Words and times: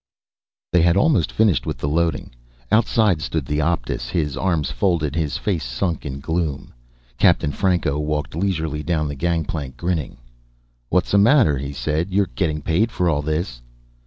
_They 0.73 0.81
had 0.81 0.97
almost 0.97 1.31
finished 1.31 1.67
with 1.67 1.77
the 1.77 1.87
loading. 1.87 2.31
Outside 2.71 3.21
stood 3.21 3.45
the 3.45 3.59
Optus, 3.61 4.09
his 4.09 4.35
arms 4.35 4.71
folded, 4.71 5.13
his 5.15 5.37
face 5.37 5.63
sunk 5.63 6.07
in 6.07 6.19
gloom. 6.19 6.73
Captain 7.19 7.51
Franco 7.51 7.99
walked 7.99 8.33
leisurely 8.33 8.81
down 8.81 9.07
the 9.07 9.13
gangplank, 9.15 9.77
grinning. 9.77 10.17
"What's 10.89 11.11
the 11.11 11.19
matter?" 11.19 11.59
he 11.59 11.71
said. 11.71 12.09
"You're 12.11 12.31
getting 12.33 12.63
paid 12.63 12.91
for 12.91 13.11
all 13.11 13.21
this." 13.21 13.61